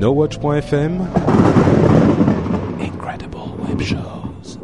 [0.00, 1.06] NoWatch.fm
[2.80, 3.36] Incredible
[3.68, 4.58] Web Shows.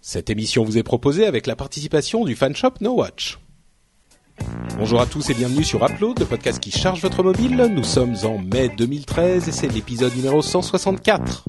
[0.00, 3.38] Cette émission vous est proposée avec la participation du fanshop NoWatch.
[4.78, 7.70] Bonjour à tous et bienvenue sur Upload, le podcast qui charge votre mobile.
[7.70, 11.44] Nous sommes en mai 2013 et c'est l'épisode numéro 164.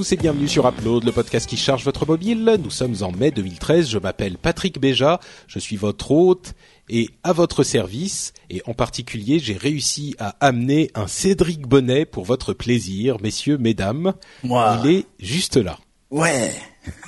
[0.00, 2.58] Tous et bienvenue sur Upload, le podcast qui charge votre mobile.
[2.64, 6.54] Nous sommes en mai 2013, je m'appelle Patrick Béja, je suis votre hôte
[6.88, 8.32] et à votre service.
[8.48, 14.14] Et en particulier, j'ai réussi à amener un Cédric Bonnet pour votre plaisir, messieurs, mesdames.
[14.42, 14.80] Moi.
[14.82, 15.78] Il est juste là.
[16.10, 16.50] Ouais.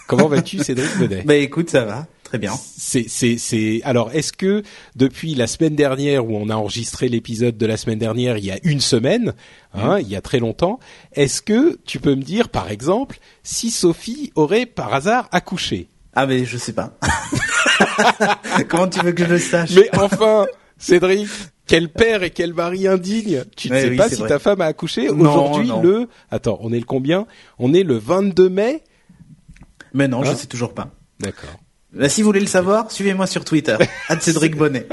[0.07, 1.23] Comment vas-tu Cédric Bonnet?
[1.25, 2.07] Bah écoute, ça va.
[2.33, 2.55] Très bien.
[2.57, 3.83] C'est, c'est, c'est.
[3.85, 4.63] Alors, est-ce que
[4.97, 8.51] depuis la semaine dernière où on a enregistré l'épisode de la semaine dernière, il y
[8.51, 9.35] a une semaine,
[9.75, 10.81] hein, il y a très longtemps,
[11.13, 15.89] est-ce que tu peux me dire, par exemple, si Sophie aurait par hasard accouché?
[16.15, 16.99] Ah mais je sais pas.
[18.71, 19.73] Comment tu veux que je le sache?
[19.73, 20.47] Mais enfin,
[20.79, 21.29] Cédric,
[21.67, 24.29] quel père et quel mari indigne Tu ne Ouais, sais oui, pas si vrai.
[24.31, 26.09] ta femme a accouché aujourd'hui le.
[26.31, 27.27] Attends, on est le combien?
[27.59, 28.83] On est le 22 mai?
[29.93, 30.31] Mais non, Hein?
[30.33, 30.89] je sais toujours pas.
[31.21, 31.51] D'accord.
[31.95, 33.77] Bah, si vous voulez le savoir, suivez-moi sur Twitter.
[34.21, 34.87] Cédric Bonnet.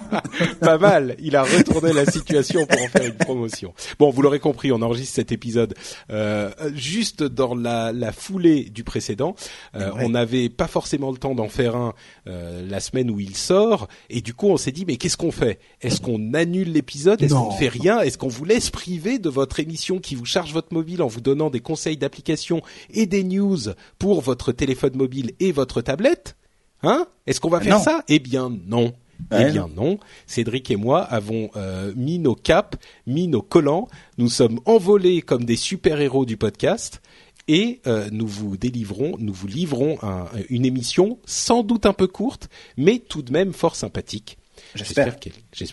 [0.60, 1.14] Pas mal.
[1.20, 3.72] Il a retourné la situation pour en faire une promotion.
[4.00, 5.74] Bon, vous l'aurez compris, on enregistre cet épisode
[6.10, 9.34] euh, juste dans la, la foulée du précédent.
[9.76, 10.04] Euh, Ouais.
[10.04, 11.94] On n'avait pas forcément le temps d'en faire un
[12.28, 15.32] euh, la semaine où il sort, et du coup, on s'est dit mais qu'est-ce qu'on
[15.32, 15.58] fait?
[15.82, 17.20] Est-ce qu'on annule l'épisode?
[17.22, 18.00] Est-ce qu'on ne fait rien?
[18.00, 21.20] Est-ce qu'on vous laisse priver de votre émission qui vous charge votre mobile en vous
[21.20, 23.58] donnant des conseils d'application et des news
[23.98, 26.36] pour votre téléphone mobile et votre tablette?
[26.82, 27.06] Hein?
[27.26, 27.82] Est-ce qu'on va faire Non.
[27.84, 28.04] ça?
[28.08, 28.92] Eh bien non.
[29.38, 29.98] Eh bien non.
[30.26, 33.86] Cédric et moi avons euh, mis nos capes, mis nos collants.
[34.16, 37.02] Nous sommes envolés comme des super-héros du podcast
[37.46, 42.06] et euh, nous vous délivrons, nous vous livrons un- une émission sans doute un peu
[42.06, 42.48] courte,
[42.78, 44.38] mais tout de même fort sympathique.
[44.74, 45.16] J'espère.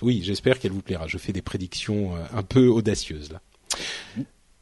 [0.01, 1.07] oui, j'espère qu'elle vous plaira.
[1.07, 3.41] Je fais des prédictions euh, un peu audacieuses là.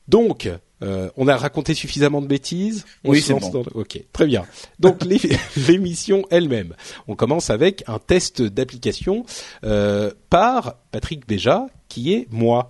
[0.07, 0.49] Donc,
[0.83, 2.85] euh, on a raconté suffisamment de bêtises.
[3.03, 3.49] On Oui, c'est bon.
[3.49, 4.45] dans Ok, très bien.
[4.79, 5.19] Donc l'é-
[5.67, 6.75] l'émission elle-même.
[7.07, 9.25] On commence avec un test d'application
[9.63, 12.67] euh, par Patrick Béja, qui est moi.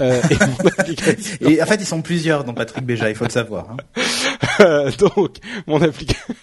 [0.00, 0.34] Euh, et
[1.62, 3.76] en fait, ils sont plusieurs dans Patrick Béja, il faut le savoir.
[4.58, 4.90] hein.
[4.98, 5.36] Donc,
[5.66, 6.34] mon application.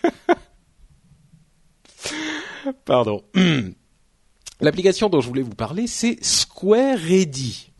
[2.86, 3.24] Pardon.
[4.62, 7.71] L'application dont je voulais vous parler, c'est Square Ready.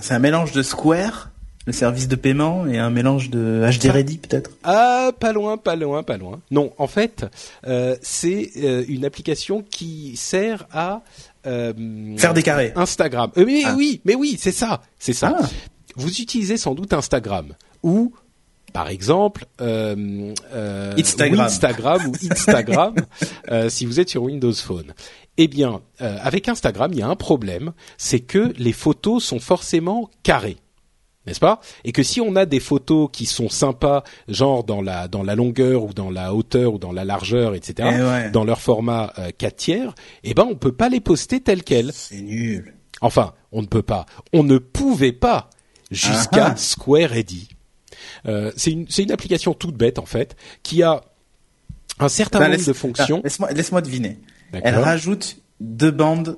[0.00, 1.30] C'est un mélange de Square,
[1.66, 4.50] le service de paiement, et un mélange de HD Ready peut-être?
[4.64, 6.40] Ah, pas loin, pas loin, pas loin.
[6.50, 7.26] Non, en fait,
[7.66, 11.02] euh, c'est euh, une application qui sert à
[11.46, 11.72] euh,
[12.16, 12.72] Faire des carrés.
[12.76, 13.30] Instagram.
[13.36, 13.74] Mais Ah.
[13.76, 15.36] oui, mais oui, c'est ça, c'est ça.
[15.40, 15.46] Ah.
[15.96, 18.12] Vous utilisez sans doute Instagram ou
[18.72, 21.40] par exemple, euh, euh, Instagram.
[21.40, 22.94] Instagram ou Instagram,
[23.50, 24.92] euh, si vous êtes sur Windows Phone.
[25.38, 29.40] Eh bien, euh, avec Instagram, il y a un problème, c'est que les photos sont
[29.40, 30.58] forcément carrées
[31.28, 31.60] n'est-ce pas?
[31.84, 35.34] Et que si on a des photos qui sont sympas, genre dans la dans la
[35.34, 38.30] longueur ou dans la hauteur ou dans la largeur, etc., Eh ouais.
[38.30, 39.94] dans leur format euh, 4 tiers,
[40.24, 41.92] eh ben on peut pas les poster telles quelles.
[41.92, 42.74] C'est nul.
[43.00, 44.06] Enfin, on ne peut pas.
[44.32, 45.50] On ne pouvait pas
[45.90, 46.56] jusqu'à Ah ah.
[46.56, 47.48] Square Ready.
[48.26, 51.02] Euh, c'est une c'est une application toute bête en fait qui a
[52.00, 53.18] un certain Bah, nombre laisse- de fonctions.
[53.20, 54.18] ah, Laisse-moi laisse-moi deviner.
[54.52, 56.36] Elle rajoute deux bandes,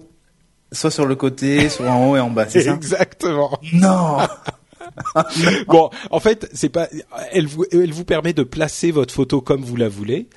[0.73, 2.73] soit sur le côté, soit en haut et en bas, c'est ça?
[2.75, 3.59] Exactement.
[3.73, 4.19] Non
[5.69, 6.89] bon, en fait, c'est pas.
[7.33, 10.29] Elle vous, elle vous permet de placer votre photo comme vous la voulez,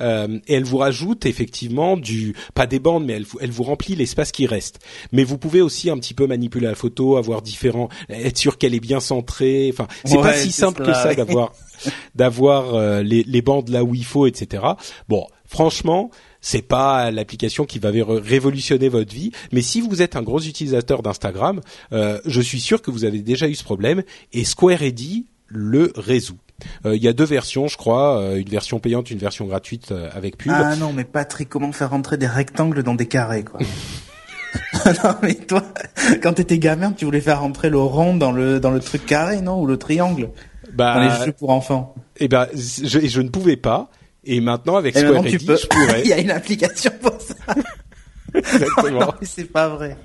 [0.00, 3.62] euh, et elle vous rajoute effectivement du, pas des bandes, mais elle, vous- elle vous
[3.62, 4.80] remplit l'espace qui reste.
[5.12, 8.74] Mais vous pouvez aussi un petit peu manipuler la photo, avoir différents, être sûr qu'elle
[8.74, 9.70] est bien centrée.
[9.72, 11.16] Enfin, c'est pas si simple que ça ouais.
[11.16, 11.52] d'avoir,
[12.14, 14.62] d'avoir euh, les, les bandes là où il faut, etc.
[15.08, 16.10] Bon, franchement.
[16.42, 21.02] C'est pas l'application qui va révolutionner votre vie, mais si vous êtes un gros utilisateur
[21.02, 21.60] d'Instagram,
[21.92, 24.02] euh, je suis sûr que vous avez déjà eu ce problème
[24.32, 26.38] et Square Ready le résout.
[26.86, 29.92] Euh, Il y a deux versions, je crois, euh, une version payante, une version gratuite
[29.92, 30.52] euh, avec pub.
[30.54, 33.60] Ah non, mais Patrick, comment faire rentrer des rectangles dans des carrés, quoi
[35.04, 35.62] Non, mais toi,
[36.22, 39.40] quand t'étais gamin, tu voulais faire rentrer le rond dans le dans le truc carré,
[39.40, 40.30] non Ou le triangle?
[40.74, 41.94] Bah, dans les jeux pour enfants.
[42.18, 43.90] eh ben, je, je ne pouvais pas.
[44.24, 45.56] Et maintenant avec Square Ready, peux.
[45.56, 46.00] je pourrais.
[46.04, 47.34] Il y a une application pour ça.
[48.34, 49.00] Exactement.
[49.00, 49.96] non, mais c'est pas vrai.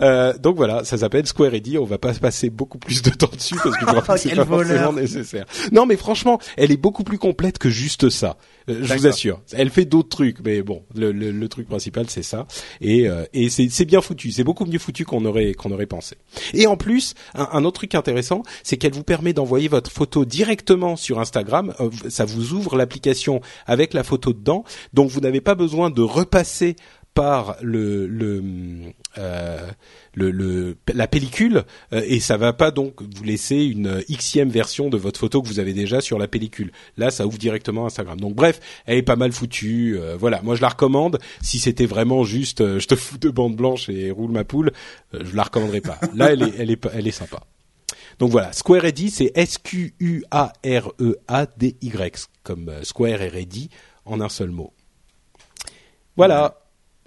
[0.00, 1.78] Euh, donc voilà, ça s'appelle Square Ready.
[1.78, 4.34] On va pas passer beaucoup plus de temps dessus parce que je crois que c'est
[4.34, 4.68] pas voleur.
[4.84, 5.46] forcément nécessaire.
[5.72, 8.36] Non, mais franchement, elle est beaucoup plus complète que juste ça.
[8.68, 9.40] Euh, je vous assure.
[9.52, 12.46] Elle fait d'autres trucs, mais bon, le, le, le truc principal c'est ça.
[12.80, 14.30] Et, euh, et c'est c'est bien foutu.
[14.30, 16.16] C'est beaucoup mieux foutu qu'on aurait qu'on aurait pensé.
[16.54, 20.24] Et en plus, un, un autre truc intéressant, c'est qu'elle vous permet d'envoyer votre photo
[20.24, 21.74] directement sur Instagram.
[21.80, 26.02] Euh, Ça vous ouvre l'application avec la photo dedans, donc vous n'avez pas besoin de
[26.02, 26.76] repasser
[27.12, 28.08] par le
[29.18, 29.70] euh,
[30.14, 34.88] le, le- la pellicule euh, et ça va pas donc vous laisser une xème version
[34.88, 36.70] de votre photo que vous avez déjà sur la pellicule.
[36.96, 38.20] Là, ça ouvre directement Instagram.
[38.20, 39.98] Donc bref, elle est pas mal foutue.
[39.98, 41.18] euh, voilà, moi je la recommande.
[41.42, 44.72] Si c'était vraiment juste, je te fous de bande blanche et roule ma poule,
[45.12, 45.98] je la recommanderais pas.
[46.14, 47.40] Là, elle est elle est elle est sympa.
[48.20, 52.70] Donc voilà, Square Ready, c'est S Q U A R E A D Y comme
[52.82, 53.68] Square et Ready
[54.04, 54.72] en un seul mot.
[56.16, 56.59] Voilà.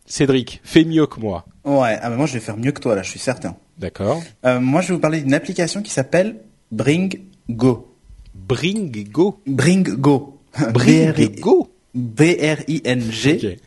[0.05, 1.45] Cédric, fais mieux que moi.
[1.63, 3.55] Ouais, ah bah moi je vais faire mieux que toi là, je suis certain.
[3.77, 4.21] D'accord.
[4.45, 6.37] Euh, moi je vais vous parler d'une application qui s'appelle
[6.71, 7.19] Bring
[7.49, 7.87] Go.
[8.33, 9.39] Bring Go.
[9.47, 10.39] Bring Go.
[10.71, 11.69] Bring Go.
[11.95, 13.59] B-R-I-N-G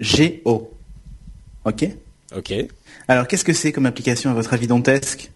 [0.00, 0.70] G-O.
[1.64, 1.88] Ok
[2.36, 2.52] Ok.
[3.08, 5.30] Alors qu'est-ce que c'est comme application à votre avis dantesque?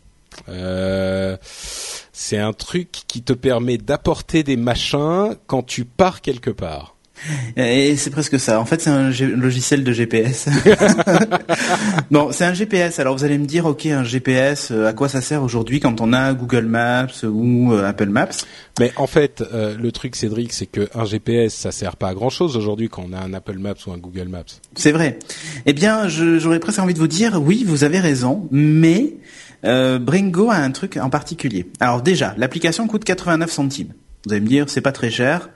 [0.48, 1.36] Euh,
[2.12, 6.96] c'est un truc qui te permet d'apporter des machins quand tu pars quelque part.
[7.56, 8.61] Et c'est presque ça.
[8.61, 10.49] En fait, c'est un logiciel de GPS.
[12.11, 12.99] bon, c'est un GPS.
[12.99, 16.00] Alors vous allez me dire, ok, un GPS, euh, à quoi ça sert aujourd'hui quand
[16.00, 18.44] on a Google Maps ou euh, Apple Maps?
[18.79, 22.15] Mais en fait, euh, le truc, Cédric, c'est que un GPS, ça sert pas à
[22.15, 24.44] grand chose aujourd'hui quand on a un Apple Maps ou un Google Maps.
[24.75, 25.19] C'est vrai.
[25.67, 29.15] Eh bien, j'aurais presque envie de vous dire, oui, vous avez raison, mais
[29.65, 31.67] euh, Bringo a un truc en particulier.
[31.81, 33.93] Alors déjà, l'application coûte 89 centimes.
[34.26, 35.50] Vous allez me dire, c'est pas très cher.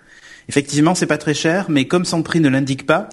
[0.48, 3.08] Effectivement, c'est pas très cher, mais comme son prix ne l'indique pas,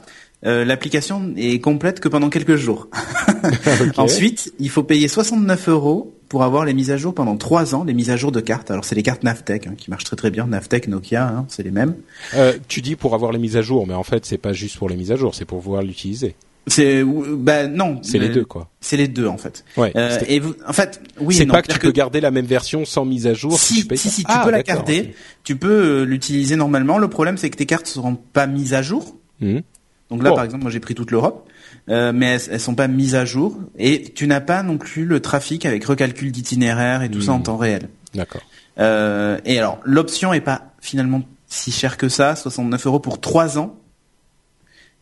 [0.46, 2.88] euh, l'application est complète que pendant quelques jours.
[3.98, 7.84] Ensuite, il faut payer 69 euros pour avoir les mises à jour pendant 3 ans,
[7.84, 8.70] les mises à jour de cartes.
[8.72, 11.64] Alors c'est les cartes Navtech hein, qui marchent très très bien, Navtech, Nokia, hein, c'est
[11.64, 11.96] les mêmes.
[12.36, 14.78] Euh, tu dis pour avoir les mises à jour, mais en fait, c'est pas juste
[14.78, 16.36] pour les mises à jour, c'est pour pouvoir l'utiliser.
[16.68, 18.70] C'est bah non, C'est les deux, quoi.
[18.80, 19.66] C'est les deux en fait.
[19.76, 19.92] Ouais.
[19.96, 21.34] Euh, et vous, en fait, oui.
[21.36, 23.58] c'est pas que tu peux garder la même version sans mise à jour.
[23.60, 25.70] Si, tu payes si, si, tu Ah, peux la d'accord, garder, tu peux
[26.02, 26.98] euh, l'utiliser normalement.
[27.00, 29.16] Le problème, c'est que tes cartes seront pas mises à jour.
[29.42, 29.62] Mhm.
[30.12, 30.36] Donc là, Bon.
[30.36, 31.48] par exemple, moi j'ai pris toute l'Europe,
[31.90, 33.58] euh, mais elles, elles sont pas mises à jour.
[33.78, 37.38] Et tu n'as pas non plus le trafic avec recalcul d'itinéraire et tout ça en
[37.38, 37.44] Mhm.
[37.44, 37.90] temps réel.
[38.14, 38.42] D'accord.
[38.80, 43.58] Euh, et alors, l'option est pas finalement si chère que ça, 69 euros pour 3
[43.58, 43.76] ans.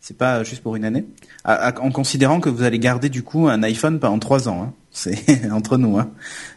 [0.00, 1.04] C'est pas juste pour une année.
[1.44, 4.62] À- à- en considérant que vous allez garder du coup un iPhone pendant 3 ans.
[4.62, 4.72] Hein.
[4.90, 5.16] C'est
[5.52, 6.08] entre nous, hein.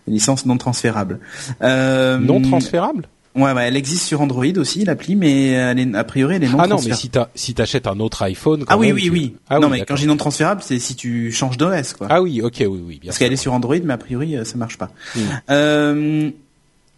[0.07, 1.19] Une licence non transférable.
[1.61, 3.07] Euh, Non transférable?
[3.33, 6.49] Ouais, ouais, elle existe sur Android aussi, l'appli, mais elle est, a priori, elle est
[6.49, 6.99] non Ah non, mais transférable.
[7.01, 8.65] si t'as si t'achètes un autre iPhone.
[8.65, 9.35] quand Ah oui, même, oui, tu- oui.
[9.49, 12.07] Ah non, oui, mais quand je dis non transférable, c'est si tu changes d'OS, quoi.
[12.09, 14.43] Ah oui, ok, oui, oui, bien Parce qu'elle est sur Android, mais a priori, euh,
[14.43, 14.91] ça marche pas.
[15.15, 15.19] Mm.
[15.49, 16.29] Euh,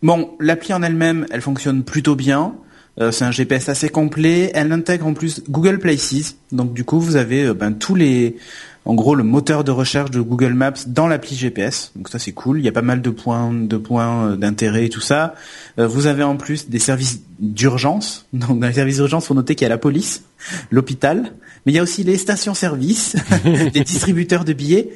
[0.01, 2.55] bon, l'appli en elle-même, elle fonctionne plutôt bien.
[2.99, 4.51] Euh, c'est un GPS assez complet.
[4.53, 6.35] Elle intègre en plus Google Places.
[6.51, 8.37] Donc du coup, vous avez euh, ben, tous les,
[8.85, 11.91] en gros, le moteur de recherche de Google Maps dans l'appli GPS.
[11.95, 12.59] Donc ça, c'est cool.
[12.59, 15.35] Il y a pas mal de points, de points euh, d'intérêt et tout ça.
[15.79, 18.25] Euh, vous avez en plus des services d'urgence.
[18.33, 20.23] Donc dans les services d'urgence, faut noter qu'il y a la police,
[20.69, 21.33] l'hôpital,
[21.65, 24.89] mais il y a aussi les stations-service, les distributeurs de billets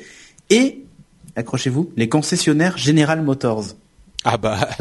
[0.49, 0.83] et
[1.37, 3.75] accrochez-vous, les concessionnaires General Motors.
[4.29, 4.69] Ah bah.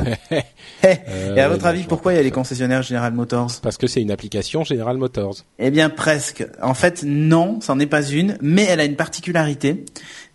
[0.82, 3.60] Eh, Euh, et à votre non, avis, pourquoi il y a les concessionnaires General Motors
[3.62, 5.36] Parce que c'est une application General Motors.
[5.58, 6.46] Eh bien, presque.
[6.60, 9.84] En fait, non, c'en est pas une, mais elle a une particularité.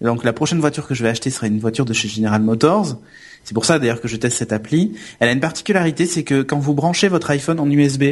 [0.01, 2.98] Donc, la prochaine voiture que je vais acheter sera une voiture de chez General Motors.
[3.44, 4.94] C'est pour ça, d'ailleurs, que je teste cette appli.
[5.20, 8.03] Elle a une particularité, c'est que quand vous branchez votre iPhone en USB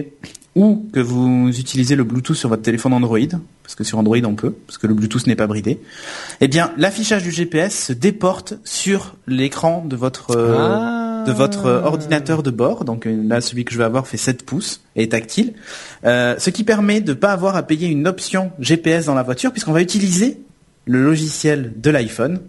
[0.56, 3.20] ou que vous utilisez le Bluetooth sur votre téléphone Android,
[3.70, 5.80] parce que sur Android on peut, parce que le Bluetooth n'est pas bridé,
[6.42, 11.24] eh bien, l'affichage du GPS se déporte sur l'écran de votre euh, Ah.
[11.28, 12.84] de votre euh, ordinateur de bord.
[12.84, 15.54] Donc euh, là, celui que je vais avoir fait 7 pouces et est tactile.
[16.04, 19.52] Euh, ce qui permet de pas avoir à payer une option GPS dans la voiture
[19.52, 20.42] puisqu'on va utiliser
[20.88, 22.40] le logiciel de l'iPhone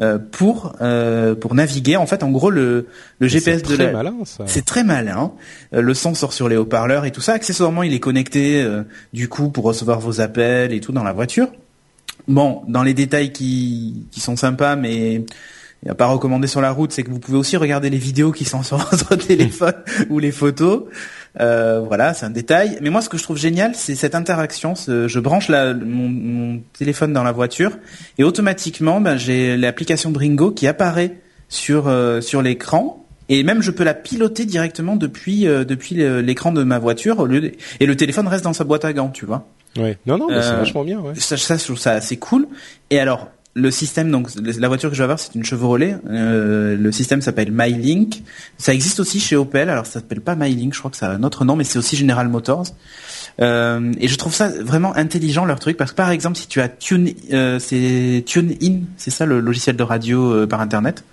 [0.00, 1.96] euh, pour euh, pour naviguer.
[1.96, 2.88] En fait, en gros, le
[3.20, 4.44] le GPS C'est de très la malin ça.
[4.46, 5.32] c'est très malin.
[5.72, 7.34] Euh, le son sort sur les haut-parleurs et tout ça.
[7.34, 8.82] Accessoirement, il est connecté euh,
[9.12, 11.48] du coup pour recevoir vos appels et tout dans la voiture.
[12.26, 15.24] Bon, dans les détails qui, qui sont sympas, mais
[15.88, 18.44] à pas recommandé sur la route, c'est que vous pouvez aussi regarder les vidéos qui
[18.44, 19.74] sont sur votre téléphone
[20.08, 20.84] ou les photos.
[21.40, 22.78] Euh, voilà, c'est un détail.
[22.80, 24.74] Mais moi, ce que je trouve génial, c'est cette interaction.
[24.74, 27.72] Ce- je branche la, mon, mon téléphone dans la voiture
[28.18, 31.14] et automatiquement, ben, j'ai l'application Bringo qui apparaît
[31.48, 33.00] sur euh, sur l'écran.
[33.30, 37.26] Et même je peux la piloter directement depuis euh, depuis l'écran de ma voiture au
[37.26, 39.46] lieu de- et le téléphone reste dans sa boîte à gants, tu vois.
[39.76, 39.98] Ouais.
[40.06, 41.00] Non, non, mais c'est vachement bien.
[41.00, 41.14] Ouais.
[41.16, 42.46] Ça, ça, je trouve ça assez cool.
[42.90, 45.96] Et alors, le système, donc la voiture que je vais avoir, c'est une Chevrolet.
[46.10, 48.22] Euh, le système s'appelle MyLink.
[48.58, 49.70] Ça existe aussi chez Opel.
[49.70, 51.78] Alors ça s'appelle pas MyLink, je crois que ça a un autre nom, mais c'est
[51.78, 52.66] aussi General Motors.
[53.40, 56.60] Euh, et je trouve ça vraiment intelligent leur truc parce que par exemple, si tu
[56.60, 61.04] as Tune, euh, c'est TuneIn, c'est ça le logiciel de radio euh, par internet.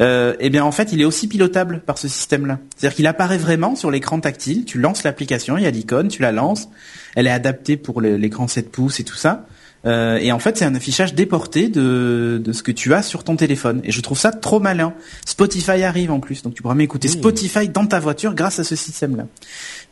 [0.00, 2.58] Euh, eh bien en fait, il est aussi pilotable par ce système-là.
[2.76, 4.64] C'est-à-dire qu'il apparaît vraiment sur l'écran tactile.
[4.64, 6.68] Tu lances l'application, il y a l'icône, tu la lances.
[7.14, 9.46] Elle est adaptée pour l'écran 7 pouces et tout ça.
[9.88, 13.24] Euh, et en fait, c'est un affichage déporté de, de ce que tu as sur
[13.24, 13.80] ton téléphone.
[13.84, 14.92] Et je trouve ça trop malin.
[15.24, 17.12] Spotify arrive en plus, donc tu pourras m'écouter Mmh.
[17.12, 19.26] Spotify dans ta voiture grâce à ce système-là.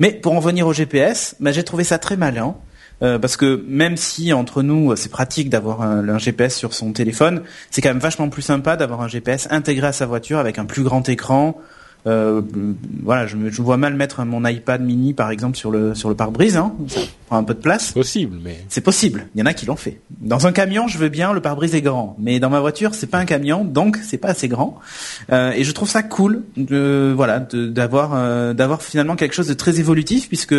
[0.01, 2.57] Mais pour en venir au GPS, bah, j'ai trouvé ça très malin.
[3.03, 6.93] Euh, parce que même si entre nous c'est pratique d'avoir un, un GPS sur son
[6.93, 10.59] téléphone, c'est quand même vachement plus sympa d'avoir un GPS intégré à sa voiture avec
[10.59, 11.61] un plus grand écran.
[12.07, 12.43] Euh,
[13.03, 16.09] voilà, je, me, je vois mal mettre mon iPad mini par exemple sur le sur
[16.09, 17.93] le pare-brise, hein, ça prend un peu de place.
[17.93, 19.27] Possible, mais C'est possible.
[19.35, 20.01] Il y en a qui l'ont fait.
[20.21, 22.17] Dans un camion, je veux bien, le pare-brise est grand.
[22.19, 24.79] Mais dans ma voiture, c'est pas un camion, donc c'est pas assez grand.
[25.33, 29.55] Euh, et je trouve ça cool, de, voilà, d'avoir, euh, d'avoir finalement quelque chose de
[29.55, 30.55] très évolutif, puisque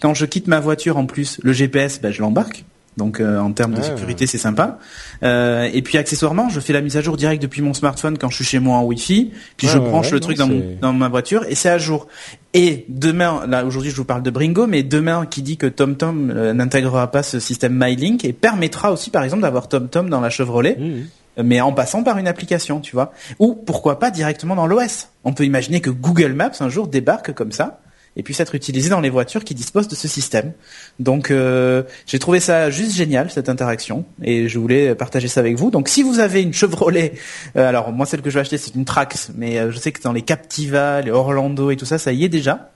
[0.00, 2.64] quand je quitte ma voiture, en plus, le GPS, ben, je l'embarque.
[2.98, 4.78] Donc euh, en termes de sécurité, c'est sympa.
[5.22, 8.28] Euh, et puis accessoirement, je fais la mise à jour directe depuis mon smartphone quand
[8.28, 9.32] je suis chez moi en Wi-Fi.
[9.56, 11.78] Puis Ouais, je branche le truc dans, mon- c'est- dans ma voiture et c'est à
[11.78, 12.06] jour.
[12.54, 16.30] Et demain, là aujourd'hui je vous parle de Bringo, mais demain qui dit que TomTom
[16.30, 20.28] euh, n'intégrera pas ce système MyLink et permettra aussi par exemple d'avoir TomTom dans la
[20.30, 21.42] Chevrolet, Mmh.
[21.44, 23.12] mais en passant par une application, tu vois.
[23.38, 25.08] Ou pourquoi pas directement dans l'OS.
[25.24, 27.80] On peut imaginer que Google Maps un jour débarque comme ça
[28.16, 30.52] et puisse être utilisé dans les voitures qui disposent de ce système.
[30.98, 35.56] Donc euh, j'ai trouvé ça juste génial cette interaction et je voulais partager ça avec
[35.56, 35.70] vous.
[35.70, 37.14] Donc si vous avez une Chevrolet,
[37.56, 39.92] euh, alors moi celle que je vais acheter c'est une Trax, mais euh, je sais
[39.92, 42.70] que dans les Captiva, les Orlando et tout ça, ça y est déjà.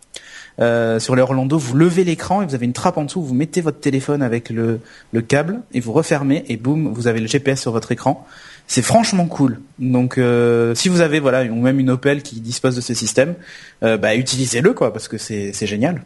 [0.59, 3.35] Euh, sur les Orlando, vous levez l'écran et vous avez une trappe en dessous, vous
[3.35, 4.81] mettez votre téléphone avec le,
[5.13, 8.27] le câble et vous refermez et boum, vous avez le GPS sur votre écran.
[8.69, 9.61] C'est franchement cool.
[9.79, 13.35] Donc euh, si vous avez voilà ou même une Opel qui dispose de ce système,
[13.83, 16.05] euh, bah utilisez-le quoi parce que c'est c'est génial.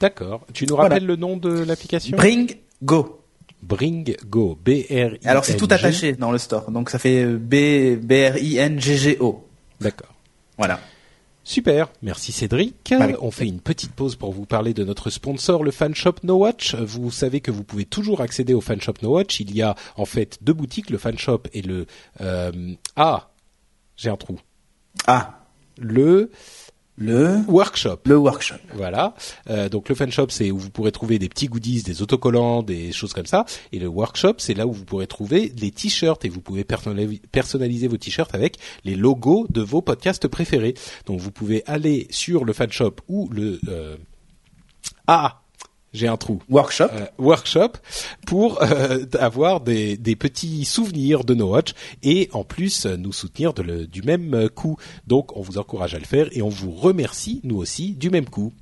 [0.00, 0.46] D'accord.
[0.54, 0.88] Tu nous Voilà.
[0.94, 2.16] rappelles le nom de l'application?
[2.16, 3.20] Bring Go.
[3.62, 4.58] Bring Go.
[4.64, 5.18] B R I.
[5.26, 6.70] Alors c'est tout attaché dans le store.
[6.70, 9.46] Donc ça fait euh, B B R I N G G O.
[9.80, 10.14] D'accord.
[10.56, 10.80] Voilà.
[11.44, 12.92] Super, merci Cédric.
[12.92, 16.14] Avec On fait une petite pause pour vous parler de notre sponsor, le Fan Shop
[16.22, 16.76] No Watch.
[16.76, 19.40] Vous savez que vous pouvez toujours accéder au Fan Shop No Watch.
[19.40, 21.86] Il y a en fait deux boutiques, le Fan Shop et le
[22.20, 23.32] euh, ah,
[23.96, 24.38] j'ai un trou.
[25.06, 25.46] Ah,
[25.78, 26.30] Le
[26.96, 28.00] le Workshop.
[28.04, 28.56] le workshop.
[28.74, 29.14] Voilà.
[29.48, 32.62] Euh, donc le fan shop, c'est où vous pourrez trouver des petits goodies, des autocollants,
[32.62, 33.44] des choses comme ça.
[33.72, 37.20] Et le workshop, c'est là où vous pourrez trouver les t-shirts et vous pouvez personnali-
[37.32, 40.74] personnaliser vos t-shirts avec les logos de vos podcasts préférés.
[41.06, 43.96] Donc vous pouvez aller sur le fan shop ou le euh,
[45.06, 45.41] ah
[45.92, 46.40] j'ai un trou.
[46.48, 46.86] Workshop.
[46.92, 47.72] Euh, workshop
[48.26, 51.72] pour euh, avoir des, des petits souvenirs de No Watch
[52.02, 54.76] et en plus euh, nous soutenir de le- du même euh, coup.
[55.06, 58.26] Donc on vous encourage à le faire et on vous remercie nous aussi du même
[58.28, 58.52] coup.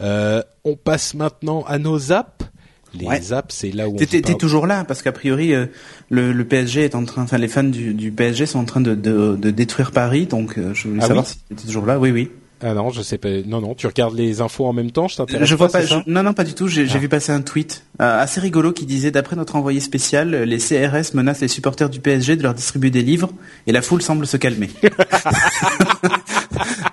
[0.00, 2.46] Euh, on passe maintenant à nos apps.
[2.94, 3.32] Les Ouais.
[3.32, 5.64] apps, c'est là où on T'es- vous t'es toujours là parce qu'a priori euh,
[6.10, 8.82] le, le PSG est en train, enfin les fans du, du PSG sont en train
[8.82, 11.86] de, de, de détruire Paris, donc euh, je voulais Ah savoir oui si t'étais toujours
[11.86, 11.98] là.
[11.98, 12.30] Oui, oui.
[12.64, 13.28] Ah non, je sais pas.
[13.44, 13.74] Non, non.
[13.74, 15.08] Tu regardes les infos en même temps.
[15.08, 15.48] Je t'intéresse.
[15.48, 15.84] Je vois pas.
[15.84, 16.68] je- non, non, pas du tout.
[16.68, 16.98] J'ai Ah.
[16.98, 21.14] vu passer un tweet euh, assez rigolo qui disait d'après notre envoyé spécial, les CRS
[21.14, 23.30] menacent les supporters du PSG de leur distribuer des livres
[23.66, 24.70] et la foule semble se calmer.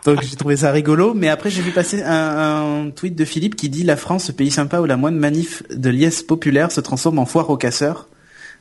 [0.05, 3.55] Donc j'ai trouvé ça rigolo, mais après j'ai vu passer un, un tweet de Philippe
[3.55, 6.81] qui dit la France, ce pays sympa où la moindre manif de liesse populaire se
[6.81, 8.07] transforme en foire aux casseurs.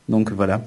[0.08, 0.62] Donc voilà.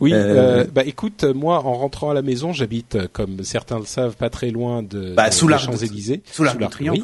[0.00, 3.78] Oui, Euh, euh, bah écoute, moi en rentrant à la maison, j'habite, euh, comme certains
[3.78, 6.22] le savent, pas très loin de, Bah, de- sous de- Champs-Élysées.
[6.30, 7.02] Sous l'arc de l'Arc, oui.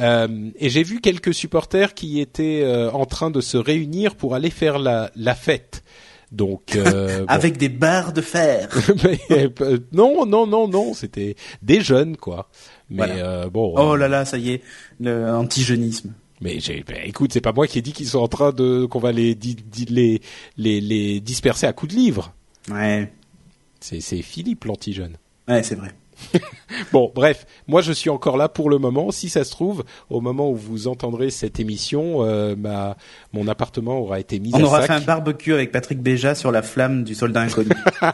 [0.00, 4.34] Euh, et j'ai vu quelques supporters qui étaient euh, en train de se réunir pour
[4.34, 5.84] aller faire la, la fête.
[6.32, 7.24] Donc euh, bon.
[7.28, 8.68] Avec des barres de fer.
[9.30, 12.50] Mais, euh, non, non, non, non, c'était des jeunes quoi.
[12.90, 13.14] Mais Voilà.
[13.14, 13.74] euh, bon.
[13.76, 14.62] Oh là là, ça y est,
[15.00, 16.12] le antigénisme.
[16.40, 18.86] Mais j'ai, bah, écoute, c'est pas moi qui ai dit qu'ils sont en train de
[18.86, 20.20] qu'on va les, di- di- les
[20.56, 22.32] les les disperser à coups de livres.
[22.70, 23.12] Ouais,
[23.80, 25.16] C'est c'est Philippe l'anti-jeune.
[25.48, 25.90] ouais, c'est vrai.
[26.92, 29.10] Bon, bref, moi je suis encore là pour le moment.
[29.12, 32.96] Si ça se trouve, au moment où vous entendrez cette émission, euh, ma
[33.32, 34.86] mon appartement aura été mis On à aura sac.
[34.88, 37.70] fait un barbecue avec Patrick Béja sur la flamme du soldat inconnu.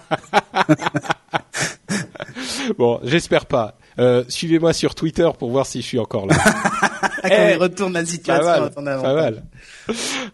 [2.78, 3.76] Bon, j'espère pas.
[3.98, 6.34] Euh, Suivez-moi sur Twitter pour voir si je suis encore là.
[7.28, 9.42] Quand il retourne la pas situation mal, à ton pas mal.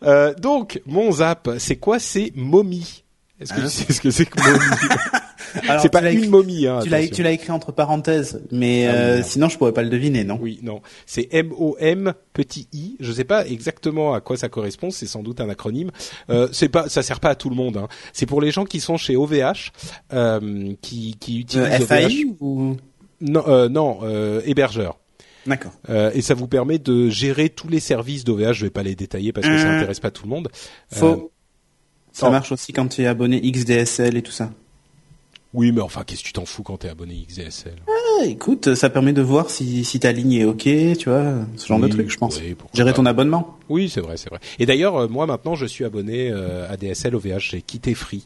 [0.02, 1.98] Euh, donc, mon zap, c'est quoi?
[1.98, 3.04] C'est Mommy.
[3.40, 4.38] Est-ce que Hein tu sais ce que c'est que
[5.68, 6.66] Alors, c'est pas une momie.
[6.66, 10.24] Hein, Tu l'as, écrit entre parenthèses, mais Ah euh, sinon je pourrais pas le deviner,
[10.24, 10.38] non?
[10.40, 10.80] Oui, non.
[11.06, 12.96] C'est M-O-M petit i.
[13.00, 14.90] Je sais pas exactement à quoi ça correspond.
[14.90, 15.90] C'est sans doute un acronyme.
[16.28, 17.78] Euh, c'est pas, ça sert pas à tout le monde.
[17.78, 17.88] Hein.
[18.12, 19.72] C'est pour les gens qui sont chez OVH,
[20.12, 22.36] euh, qui, qui utilisent Euh, FAI OVH.
[22.40, 22.76] ou?
[23.20, 24.99] Non, euh, non, euh, hébergeur.
[25.46, 25.72] D'accord.
[25.88, 28.52] Euh, et ça vous permet de gérer tous les services d'OVH.
[28.52, 29.76] Je vais pas les détailler parce que ça Mmh.
[29.76, 30.48] intéresse pas tout le monde.
[30.92, 31.06] Faux.
[31.06, 31.16] Euh,
[32.12, 32.30] ça oh.
[32.30, 34.50] marche aussi quand tu es abonné XDSL et tout ça.
[35.52, 38.88] Oui, mais enfin, qu'est-ce que tu t'en fous quand t'es abonné XDSL Ah, écoute, ça
[38.90, 41.92] permet de voir si, si ta ligne est ok, tu vois, ce genre Oui, de
[41.92, 42.38] truc, je pense.
[42.40, 42.96] oui, Gérer pas.
[42.96, 43.58] ton abonnement.
[43.68, 44.38] Oui, c'est vrai, c'est vrai.
[44.60, 47.38] Et d'ailleurs, euh, moi maintenant, je suis abonné à DSL OVH.
[47.50, 48.24] J'ai quitté Free.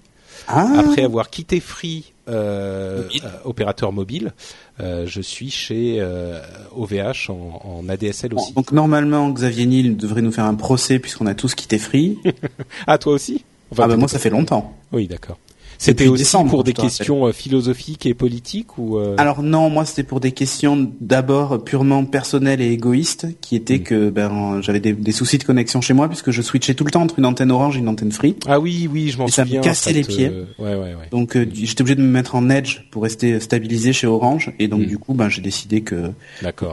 [0.48, 3.20] Ah, Après avoir quitté Free, euh, Mobile.
[3.24, 4.32] euh, opérateur mobile,
[4.80, 6.40] euh, je suis chez euh,
[6.74, 8.52] OVH en, en ADSL bon, aussi.
[8.54, 12.18] donc normalement Xavier Niel devrait nous faire un procès puisqu'on a tous quitté Free.
[12.86, 13.44] Ah, toi aussi?
[13.70, 14.74] Enfin, ah bah t'étais moi ça fait longtemps.
[14.92, 15.38] Oui, d'accord.
[15.84, 19.84] C'était aussi décembre, pour des questions euh, philosophiques et politiques ou euh, Alors non, moi
[19.84, 23.82] c'était pour des questions d'abord purement personnelles et égoïstes, qui étaient Mm.
[23.82, 26.90] que ben j'avais des, des soucis de connexion chez moi puisque je switchais tout le
[26.90, 28.36] temps entre une antenne orange et une antenne free.
[28.46, 29.60] Ah oui, oui, je m'en Et ça me souviens.
[29.60, 30.28] cassait les pieds.
[30.58, 31.08] Ouais, ouais, ouais.
[31.10, 34.68] Donc euh, j'étais obligé de me mettre en edge pour rester stabilisé chez Orange et
[34.68, 34.86] donc Mm.
[34.86, 36.10] du coup ben j'ai décidé que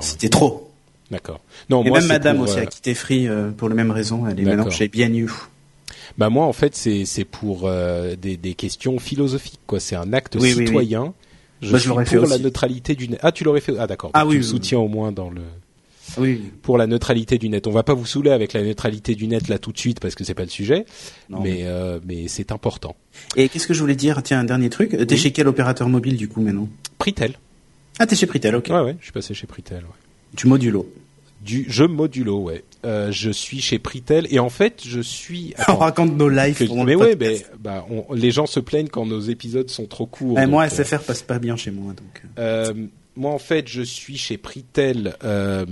[0.01, 0.69] c'était trop.
[1.09, 1.39] d'accord.
[1.69, 3.91] Non, et moi même Madame pour, aussi euh, a quitté Free euh, pour la même
[3.91, 4.23] raison.
[4.29, 5.29] Elle est maintenant chez BNU.
[6.17, 9.79] Bah moi en fait c'est c'est pour euh, des des questions philosophiques quoi.
[9.79, 10.65] C'est un acte Oui, oui, oui.
[10.67, 11.13] citoyen.
[11.61, 12.41] Je Bah, je suis pour fait la aussi.
[12.43, 13.19] neutralité du net.
[13.23, 13.73] Ah tu l'aurais fait.
[13.77, 14.11] Ah d'accord.
[14.13, 15.41] Ah oui, tu soutiens au moins dans le
[16.17, 16.41] Oui.
[16.63, 17.67] pour la neutralité du net.
[17.67, 20.15] On va pas vous saouler avec la neutralité du net là tout de suite parce
[20.15, 20.85] que c'est pas le sujet,
[21.29, 22.95] Non, mais euh, mais c'est important.
[23.35, 24.21] Et qu'est-ce que je voulais dire?
[24.23, 24.91] Tiens, un dernier truc.
[24.91, 25.17] T'es Oui.
[25.17, 26.67] chez quel opérateur mobile du coup maintenant?
[26.97, 27.33] Pritel.
[27.99, 28.67] Ah, t'es chez Pritel, ok.
[28.71, 29.79] Ouais ouais, je suis passé chez Pritel.
[29.83, 30.35] Ouais.
[30.35, 30.91] Du modulo.
[31.43, 32.63] Du jeu modulo, ouais.
[32.85, 35.53] Euh, je suis chez Pritel et en fait je suis.
[35.67, 36.57] On raconte nos lives.
[36.57, 40.05] que- mais ouais, mais bah on- les gens se plaignent quand nos épisodes sont trop
[40.07, 40.39] courts.
[40.39, 42.23] Eh, moi, euh, SFR passe pas bien chez moi, donc.
[42.39, 42.73] Euh,
[43.15, 45.65] moi, en fait, je suis chez Pritel euh,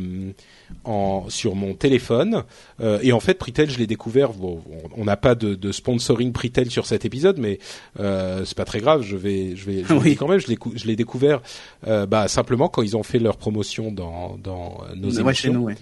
[0.84, 2.44] en, sur mon téléphone.
[2.82, 4.34] Euh, et en fait, Pritel, je l'ai découvert.
[4.34, 4.62] Bon,
[4.98, 7.60] on- n'a pas de, de sponsoring Pritel sur cet épisode, mais
[8.00, 9.02] euh, c'est pas très grave.
[9.02, 10.16] Je vais, je vais, je Oui.
[10.16, 10.40] quand même.
[10.40, 11.42] Je l'ai, cou- je l'ai découvert
[11.88, 15.34] euh, bah, simplement quand ils ont fait leur promotion dans, dans euh, nos ouais, émissions.
[15.34, 15.76] chez nous, ouais.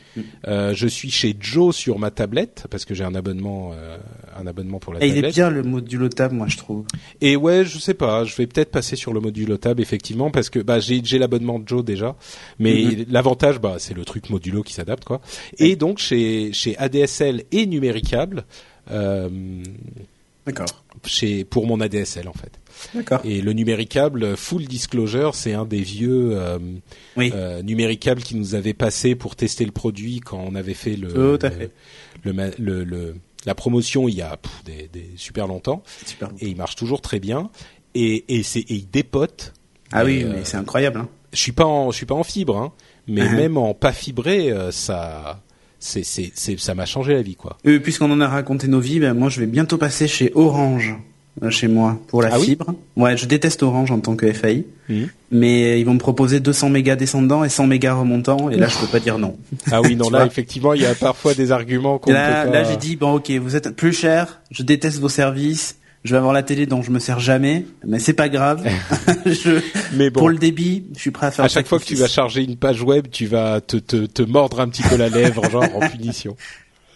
[0.47, 3.97] Euh, je suis chez Joe sur ma tablette parce que j'ai un abonnement, euh,
[4.39, 5.35] un abonnement pour la Et il est tablette.
[5.35, 6.85] bien le modulo tab, moi, je trouve.
[7.21, 10.49] Et ouais, je sais pas, je vais peut-être passer sur le modulo tab effectivement parce
[10.49, 12.15] que bah j'ai j'ai l'abonnement de Joe déjà,
[12.59, 13.05] mais Mhm.
[13.09, 15.21] l'avantage bah c'est le truc modulo qui s'adapte quoi.
[15.59, 18.45] Et donc chez chez ADSL et numéricable
[18.91, 19.29] euh,
[20.45, 20.67] D'accord.
[21.05, 22.51] chez pour mon ADSL en fait.
[22.95, 23.19] D'accord.
[23.25, 26.57] Et le numéricable full disclosure, c'est un des vieux euh,
[27.17, 27.31] Oui.
[27.33, 31.09] euh, numéricables qui nous avait passé pour tester le produit quand on avait fait le
[31.37, 31.71] Tout à fait.
[32.23, 36.29] le, le- le- la promotion il y a pff, des, des super longtemps Super.
[36.39, 37.49] et il marche toujours très bien
[37.95, 39.53] et et c'est et il dépote
[39.91, 40.99] Ah oui, euh, mais c'est incroyable.
[40.99, 41.09] Hein.
[41.33, 42.73] je suis pas en je suis pas en fibre hein,
[43.07, 43.35] mais Uh-huh.
[43.35, 45.41] même en pas fibré euh, ça
[45.79, 48.99] c'est c'est ça m'a changé la vie quoi Euh, Puisqu'on en a raconté nos vies,
[48.99, 50.95] ben, moi, je vais bientôt passer chez Orange,
[51.43, 52.73] euh, chez moi, pour la Ah oui fibre.
[52.95, 54.65] Ouais, je déteste Orange en tant que FAI.
[54.89, 55.07] Mhm.
[55.31, 58.77] Mais ils vont me proposer 200 mégas descendants et 100 mégas remontants, et là, je
[58.79, 59.37] peux pas dire non.
[59.71, 62.57] ah oui non là effectivement il y a parfois des arguments qu'on là, peut pas
[62.63, 66.17] là j'ai dit, bon, ok, vous êtes plus cher, je déteste vos services, je vais
[66.17, 68.65] avoir la télé dont je me sers jamais, mais c'est pas grave.
[69.25, 69.61] je,
[69.93, 71.95] mais bon Pour le débit, je suis prêt à faire à chaque fois que tu
[71.95, 75.09] vas charger une page web tu vas te te, te mordre un petit peu la
[75.09, 76.35] lèvre genre en punition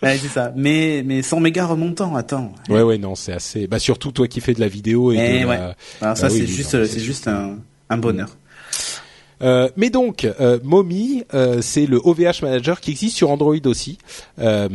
[0.04, 0.52] Ouais, c'est ça.
[0.56, 2.52] Mais, mais 100 mégas remontants, attends.
[2.69, 5.45] ouais ouais non c'est assez bah surtout toi qui fais de la vidéo et de
[5.45, 5.58] ouais.
[5.58, 7.58] la- Alors ça, c'est oui, juste, c'est juste un,
[7.89, 8.30] un bonheur.
[9.42, 13.98] Euh, mais donc, euh, Momi, euh, c'est le OVH Manager qui existe sur Android aussi.
[14.40, 14.68] Euh,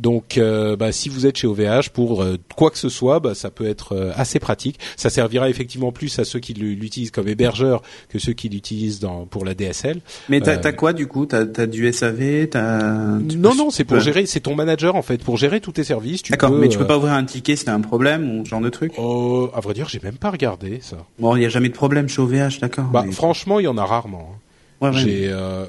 [0.00, 3.34] donc, euh, bah, si vous êtes chez OVH pour euh, quoi que ce soit, bah,
[3.34, 4.78] ça peut être euh, assez pratique.
[4.96, 9.26] Ça servira effectivement plus à ceux qui l'utilisent comme hébergeur que ceux qui l'utilisent dans
[9.26, 10.00] pour la DSL.
[10.28, 11.26] Mais t'as quoi du coup?
[11.26, 14.26] T'as as du SAV tu Non, peux- non, c'est pour gérer.
[14.26, 16.22] C'est ton manager en fait pour gérer tous tes services.
[16.30, 18.60] D'accord, mais tu peux pas ouvrir un ticket si t'as un problème ou ce genre
[18.60, 18.92] de truc?
[18.98, 20.96] Oh, à vrai dire, j'ai même pas regardé ça.
[21.18, 22.84] Bon, il y a jamais de problème chez OVH, d'accord.
[22.86, 24.09] Bah, mais- franchement, il y en a rarement.
[24.18, 24.38] Hein.
[24.80, 24.92] Ouais,
[25.28, 25.66] euh,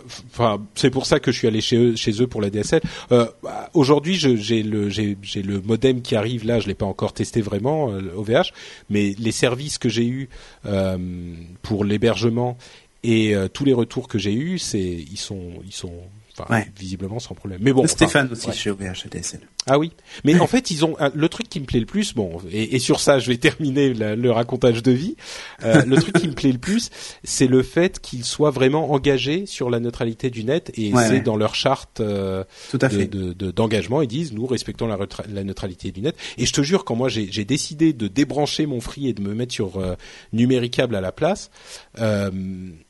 [0.73, 2.81] c'est pour ça que je suis allé chez eux, chez eux pour la DSL.
[3.11, 6.61] Euh, bah, Aujourd'hui, j'ai le, modem qui arrive là.
[6.61, 8.53] Je l'ai pas encore testé vraiment euh, OVH,
[8.89, 10.29] mais les services que j'ai eu
[10.65, 10.97] euh,
[11.61, 12.57] pour l'hébergement
[13.03, 15.93] et euh, tous les retours que j'ai eus, c'est, ils sont, ils sont.
[16.77, 17.59] Visiblement sans problème.
[17.61, 19.41] Mais bon, Stéphane aussi chez OVH ADSL.
[19.67, 19.91] Ah oui,
[20.23, 22.99] mais en fait ils ont le truc qui me plaît le plus, bon, et, sur
[22.99, 25.15] ça je vais terminer le racontage de vie.
[25.63, 26.89] Euh, le truc qui me plaît le plus,
[27.23, 31.37] c'est le fait qu'ils soient vraiment engagés sur la neutralité du net et c'est dans
[31.37, 33.07] leur charte euh, Tout à fait.
[33.07, 33.99] d'engagement.
[33.99, 34.97] De, ils disent nous respectons la,
[35.31, 36.15] la, neutralité du net.
[36.37, 39.33] Et je te jure, quand moi j'ai décidé de débrancher mon Free et de me
[39.33, 39.95] mettre sur euh,
[40.33, 41.49] Numéricable à la place,
[41.99, 42.29] euh,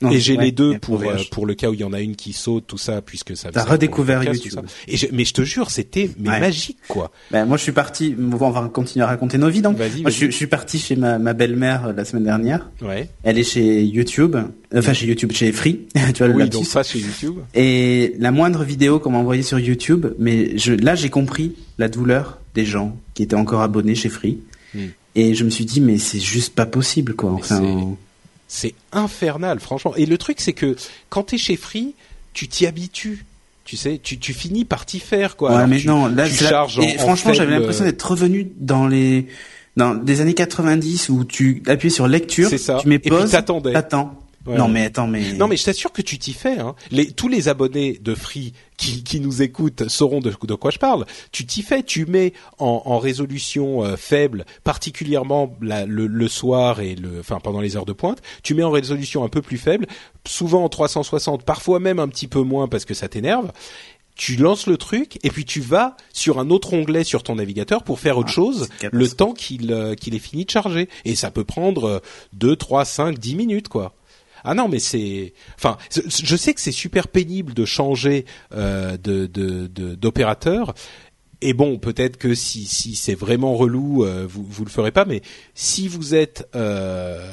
[0.10, 2.16] et j'ai les deux pour euh, pour le cas où il y en a une
[2.16, 3.52] qui saute, tout ça, puisque ça.
[3.52, 4.60] T'as redécouvert YouTube.
[4.88, 7.12] Et mais je te jure, c'était magique quoi.
[7.32, 8.16] Ben, moi je suis parti.
[8.18, 9.78] On va continuer à raconter nos vies donc.
[9.78, 12.70] Moi, je, suis parti chez ma, ma belle-mère euh, la semaine dernière.
[12.82, 13.10] Ouais.
[13.24, 14.36] Elle est chez YouTube,
[14.76, 15.88] enfin chez YouTube, chez Free.
[16.14, 17.36] tu vois le oui, donc pas chez YouTube.
[17.54, 21.90] Et la moindre vidéo qu'on m'a envoyée sur YouTube, mais je, là j'ai compris la
[21.90, 24.40] douleur des gens qui étaient encore abonnés chez Free.
[24.74, 24.88] Hmm.
[25.16, 27.32] Et je me suis dit mais c'est juste pas possible quoi.
[27.32, 27.96] Enfin
[28.54, 29.96] c'est infernal, franchement.
[29.96, 30.76] Et le truc, c'est que
[31.08, 31.96] quand t'es chez Free,
[32.34, 33.24] tu t'y habitues.
[33.72, 35.56] Tu sais, tu, tu finis par t'y faire, quoi.
[35.56, 39.28] Ouais, mais non, là, tu charges et franchement, j'avais l'impression d'être revenu dans les
[39.78, 42.80] dans des années 90 où tu appuyais sur lecture, ça.
[42.82, 43.74] tu mets pause, et
[44.48, 46.58] Non mais attends mais non mais je t'assure que tu t'y fais.
[46.60, 46.76] Hein.
[46.90, 50.80] Les, tous les abonnés de Free qui, qui nous écoutent sauront de, de quoi je
[50.80, 51.06] parle.
[51.32, 56.80] Tu t'y fais, tu mets en, en résolution euh, faible, particulièrement la, le, le, soir
[56.80, 58.22] et le, enfin pendant les heures de pointe.
[58.42, 59.86] Tu mets en résolution un peu plus faible,
[60.26, 63.52] souvent en 360, parfois même un petit peu moins parce que ça t'énerve
[64.14, 67.82] tu lances le truc et puis tu vas sur un autre onglet sur ton navigateur
[67.82, 71.16] pour faire autre ah, chose le temps qu'il euh, qu'il est fini de charger et
[71.16, 72.02] ça peut prendre
[72.34, 73.94] 2 3 5 10 minutes quoi.
[74.44, 79.28] Ah non, mais c'est, enfin, je sais que c'est super pénible de changer euh, de
[79.96, 80.74] d'opérateur.
[81.44, 85.06] Et bon, peut-être que si, si c'est vraiment relou, euh, vous vous le ferez pas.
[85.06, 85.22] Mais
[85.56, 87.32] si vous êtes, euh,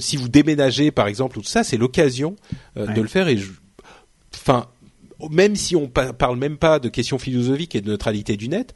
[0.00, 2.34] si vous déménagez par exemple ou tout ça, c'est l'occasion
[2.76, 3.28] de le faire.
[3.28, 3.38] Et
[4.34, 4.66] enfin,
[5.30, 8.74] même si on parle même pas de questions philosophiques et de neutralité du net,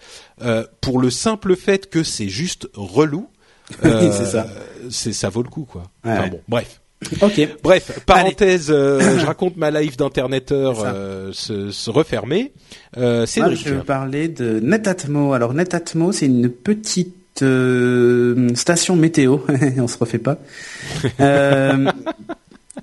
[0.80, 3.28] pour le simple fait que c'est juste relou,
[3.82, 4.46] c'est ça.
[4.90, 5.84] ça vaut le coup quoi.
[6.04, 6.81] enfin bon, bref.
[7.20, 7.48] Ok.
[7.62, 12.52] Bref, parenthèse, euh, je raconte ma life d'interneteur euh, se, se, refermer.
[12.96, 15.32] Euh, c'est Je vais parler de Netatmo.
[15.32, 19.38] Alors Netatmo, c'est une petite euh, station météo.
[19.78, 20.38] On se refait pas.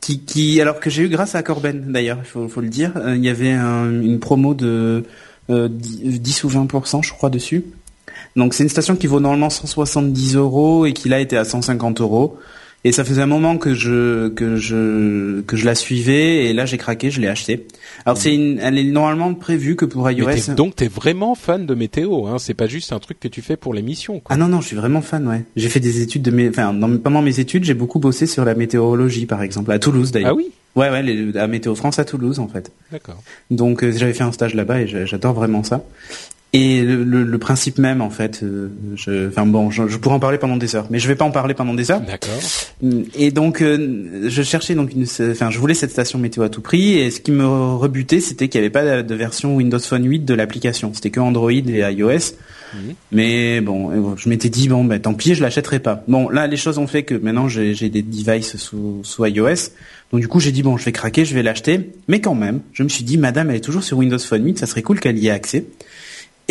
[0.01, 2.93] qui, qui, alors que j'ai eu grâce à Corben d'ailleurs, il faut, faut, le dire.
[3.08, 5.03] Il y avait une promo de
[5.49, 6.67] 10 ou 20
[7.01, 7.65] je crois dessus.
[8.36, 12.01] Donc c'est une station qui vaut normalement 170 euros et qui là était à 150
[12.01, 12.38] euros.
[12.86, 16.65] Et ça faisait un moment que je que je que je la suivais et là
[16.65, 17.68] j'ai craqué, je l'ai acheté.
[18.06, 20.54] Alors c'est une, elle est normalement prévue que pour iOS.
[20.56, 23.58] Donc t'es vraiment fan de météo, hein C'est pas juste un truc que tu fais
[23.58, 24.22] pour l'émission.
[24.30, 25.44] Ah non non, je suis vraiment fan, ouais.
[25.58, 28.46] J'ai fait des études de, mes, enfin dans, pendant mes études, j'ai beaucoup bossé sur
[28.46, 30.32] la météorologie, par exemple, à Toulouse d'ailleurs.
[30.32, 30.52] Ah oui?
[30.76, 32.72] Ouais ouais, les, à Météo France à Toulouse en fait.
[32.94, 33.22] D'accord.
[33.52, 35.84] Donc euh, j'avais fait un stage là-bas et j'adore vraiment ça.
[36.52, 40.20] Et le, le, principe même, en fait, euh, je, enfin bon, je, je, pourrais en
[40.20, 42.02] parler pendant des heures, mais je vais pas en parler pendant des heures.
[42.02, 42.42] D'accord.
[43.14, 46.62] Et donc, euh, je cherchais donc une, enfin, je voulais cette station météo à tout
[46.62, 50.06] prix, et ce qui me rebutait, c'était qu'il n'y avait pas de version Windows Phone
[50.06, 50.92] 8 de l'application.
[50.92, 52.34] C'était que Android et iOS.
[53.12, 56.04] Mais bon, je m'étais dit bon, ben tant pis, je l'achèterai pas.
[56.08, 59.72] Bon, là, les choses ont fait que maintenant j'ai des devices sous, sous iOS.
[60.12, 61.92] Donc du coup, j'ai dit bon, je vais craquer, je vais l'acheter.
[62.08, 64.60] Mais quand même, je me suis dit, Madame, elle est toujours sur Windows Phone 8,
[64.60, 65.66] ça serait cool qu'elle y ait accès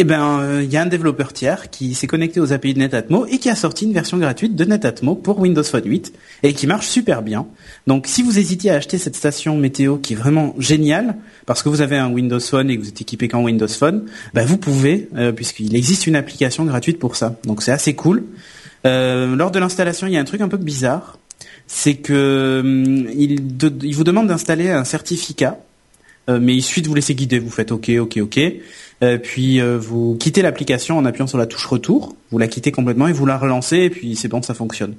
[0.00, 2.78] eh ben, il euh, y a un développeur tiers qui s'est connecté aux API de
[2.78, 6.12] Netatmo et qui a sorti une version gratuite de Netatmo pour Windows Phone 8
[6.44, 7.48] et qui marche super bien.
[7.88, 11.68] Donc, si vous hésitiez à acheter cette station météo qui est vraiment géniale parce que
[11.68, 14.56] vous avez un Windows Phone et que vous êtes équipé qu'en Windows Phone, ben vous
[14.56, 17.36] pouvez euh, puisqu'il existe une application gratuite pour ça.
[17.44, 18.22] Donc, c'est assez cool.
[18.86, 21.18] Euh, lors de l'installation, il y a un truc un peu bizarre,
[21.66, 23.40] c'est que hum, il,
[23.82, 25.58] il vous demande d'installer un certificat,
[26.28, 27.38] mais il suffit de vous laisser guider.
[27.38, 28.38] Vous faites OK, OK, OK.
[29.02, 32.72] Euh, puis euh, vous quittez l'application en appuyant sur la touche retour, vous la quittez
[32.72, 34.94] complètement et vous la relancez et puis c'est bon, ça fonctionne.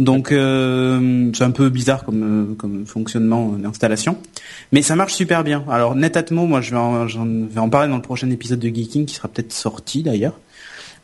[0.00, 4.18] Donc euh, c'est un peu bizarre comme, comme fonctionnement d'installation,
[4.72, 5.64] mais ça marche super bien.
[5.70, 9.06] Alors Netatmo, moi je vais en, vais en parler dans le prochain épisode de Geeking
[9.06, 10.38] qui sera peut-être sorti d'ailleurs.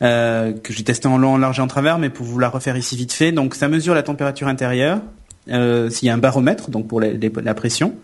[0.01, 2.49] Euh, que j'ai testé en long, en large et en travers, mais pour vous la
[2.49, 3.31] refaire ici vite fait.
[3.31, 5.01] Donc ça mesure la température intérieure,
[5.49, 7.95] euh, s'il y a un baromètre, donc pour la pression.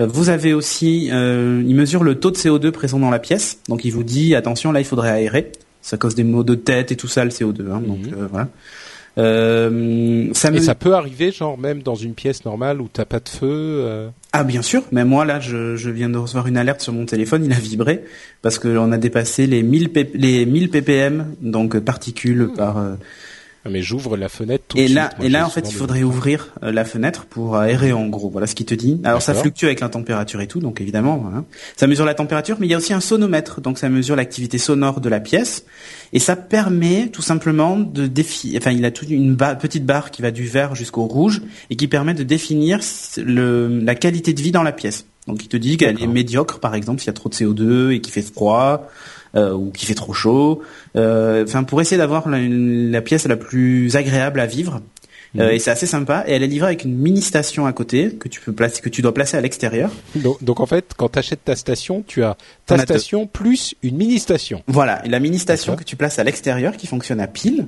[0.00, 3.58] Euh, vous avez aussi, euh, il mesure le taux de CO2 présent dans la pièce.
[3.68, 5.52] Donc il vous dit attention, là il faudrait aérer.
[5.82, 7.70] Ça cause des maux de tête et tout ça le CO2.
[7.70, 8.14] Hein, Donc mhm.
[8.14, 8.48] euh, voilà.
[9.18, 13.20] Euh, ça Et ça peut arriver, genre même dans une pièce normale où t'as pas
[13.20, 13.46] de feu.
[13.50, 14.08] Euh...
[14.32, 17.06] Ah bien sûr, mais moi là, je, je, viens de recevoir une alerte sur mon
[17.06, 18.04] téléphone, il a vibré
[18.42, 22.54] parce qu'on a dépassé les 1000 les 1000 ppm, donc particules hmm.
[22.54, 22.76] par
[23.70, 25.18] mais j'ouvre la fenêtre tout et de là, suite.
[25.18, 28.30] Moi, et là, en fait, il faudrait ouvrir euh, la fenêtre pour aérer en gros.
[28.30, 29.00] Voilà ce qu'il te dit.
[29.04, 31.44] Alors ça fluctue avec la température et tout, donc évidemment, voilà.
[31.76, 34.58] ça mesure la température, mais il y a aussi un sonomètre, donc ça mesure l'activité
[34.58, 35.64] sonore de la pièce,
[36.12, 38.58] et ça permet tout simplement de définir.
[38.60, 41.76] Enfin, il a toute une ba- petite barre qui va du vert jusqu'au rouge et
[41.76, 42.80] qui permet de définir
[43.16, 45.06] le, la qualité de vie dans la pièce.
[45.26, 47.90] Donc il te dit qu'elle est médiocre, par exemple, s'il y a trop de CO2
[47.90, 48.88] et qu'il fait froid.
[49.34, 50.62] Euh, ou qu'il fait trop chaud,
[50.96, 54.80] euh, enfin pour essayer d'avoir la, la pièce la plus agréable à vivre.
[55.38, 55.54] Euh, Mhm.
[55.54, 56.24] et c'est assez sympa.
[56.26, 58.88] Et elle est livrée avec une mini station à côté que tu peux placer, que
[58.88, 59.90] tu dois placer à l'extérieur.
[60.14, 63.96] Donc, donc, en fait, quand tu achètes ta station, tu as ta station plus une
[63.96, 64.62] mini station.
[64.66, 65.04] Voilà.
[65.04, 67.66] Et la mini station que tu places à l'extérieur, qui fonctionne à pile,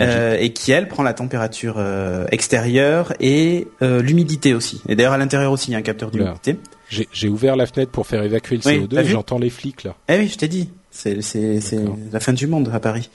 [0.00, 4.82] euh, et qui elle prend la température euh, extérieure et euh, l'humidité aussi.
[4.88, 6.56] Et d'ailleurs à l'intérieur aussi il y a un capteur d'humidité.
[6.88, 9.38] J'ai j'ai ouvert la fenêtre pour faire évacuer le Oui, CO2 t'as et vu j'entends
[9.38, 9.96] les flics là.
[10.08, 10.68] Eh oui, je t'ai dit.
[10.98, 11.98] C'est c'est c'est D'accord.
[12.10, 13.10] la fin du monde à Paris.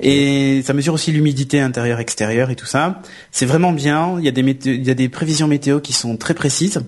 [0.00, 3.00] Et ça mesure aussi l'humidité intérieure extérieure et tout ça.
[3.30, 4.16] C'est vraiment bien.
[4.18, 6.80] Il y a des météo- il y a des prévisions météo qui sont très précises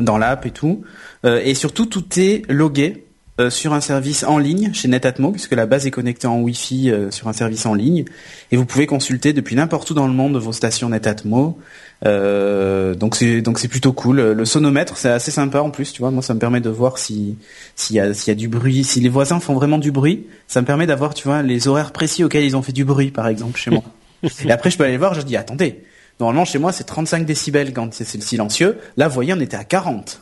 [0.00, 0.82] dans l'app et tout.
[1.26, 3.04] Euh, et surtout tout est logué
[3.38, 6.90] euh, sur un service en ligne chez Netatmo puisque la base est connectée en Wi-Fi
[6.90, 8.04] euh, sur un service en ligne
[8.50, 11.58] et vous pouvez consulter depuis n'importe où dans le monde vos stations Netatmo.
[12.06, 14.20] Euh, donc c'est donc c'est plutôt cool.
[14.20, 16.10] Le sonomètre c'est assez sympa en plus, tu vois.
[16.10, 17.36] Moi ça me permet de voir si
[17.76, 20.26] s'il y a s'il y a du bruit, si les voisins font vraiment du bruit,
[20.48, 23.10] ça me permet d'avoir tu vois les horaires précis auxquels ils ont fait du bruit
[23.10, 23.82] par exemple chez moi.
[24.44, 25.80] et après je peux aller voir, je dis attendez.
[26.20, 28.78] Normalement chez moi c'est 35 décibels quand c'est le silencieux.
[28.96, 30.20] Là vous voyez on était à 40.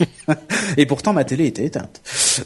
[0.78, 2.00] Et pourtant ma télé était éteinte.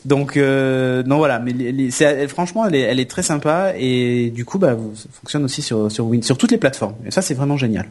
[0.05, 3.23] Donc euh, non voilà, mais les- les- c'est- elle- franchement elle est, elle est très
[3.23, 6.59] sympa et du coup bah vous- ça fonctionne aussi sur sur Win, sur toutes les
[6.59, 6.97] plateformes.
[7.07, 7.87] Et ça c'est vraiment génial.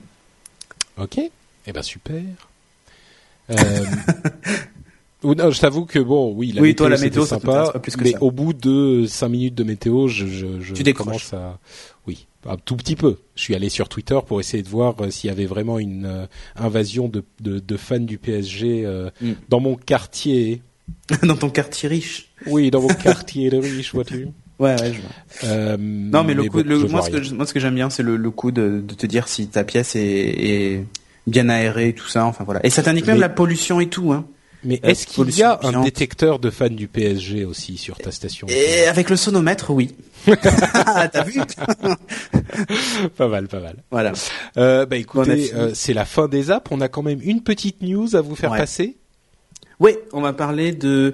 [0.97, 1.19] Ok.
[1.65, 2.21] Eh ben super.
[3.49, 3.55] Euh...
[5.23, 7.71] ou non, je t'avoue que bon, oui, la Oui, météo, toi, la météo, sympa, t'intéresse
[7.71, 8.21] pas plus que mais ça.
[8.23, 11.05] au bout de cinq minutes de météo, je, je, je Tu décroches.
[11.29, 11.59] commence à,
[12.07, 13.17] oui, un tout petit peu.
[13.35, 16.05] Je suis allé sur Twitter pour essayer de voir euh, s'il y avait vraiment une
[16.05, 16.25] euh,
[16.57, 19.31] invasion de, de, de fans du PSG euh, Mm.
[19.49, 20.61] dans mon quartier.
[21.23, 22.29] Dans ton quartier riche.
[22.45, 24.27] Oui, dans mon quartier de riche, vois-tu.
[24.59, 25.49] Ouais ouais je vois.
[25.51, 27.75] Euh, Non, mais le coup, bon, le- je moi, ce que moi, ce que j'aime
[27.75, 30.85] bien, c'est le, le coup de, de te dire si ta pièce est, est
[31.27, 32.25] bien aérée, et tout ça.
[32.25, 32.65] Enfin voilà.
[32.65, 34.13] Et ça t'indique même Mais- la pollution et tout.
[34.13, 34.25] Hein.
[34.65, 38.11] Mais euh, est-ce qu'il y a un détecteur de fans du PSG aussi sur ta
[38.11, 39.93] station Et avec le sonomètre, oui.
[40.25, 41.41] T'as vu
[43.17, 43.75] Pas mal, pas mal.
[43.91, 44.13] Voilà.
[44.57, 46.71] Euh, bah On a écoutez, euh, c'est la fin des apps.
[46.71, 48.57] On a quand même une petite news à vous faire Ouais.
[48.57, 48.95] passer.
[49.83, 51.13] Oui, on va parler de,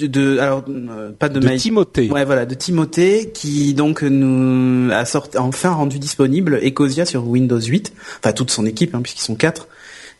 [0.00, 2.10] de, de- alors euh, pas de, Timothée.
[2.10, 7.60] Ouais, voilà, de Timothée qui donc nous a sorti, enfin rendu disponible Ecosia sur Windows
[7.60, 9.68] 8, enfin toute son équipe hein, puisqu'ils sont quatre.